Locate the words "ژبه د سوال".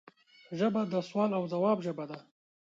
0.59-1.31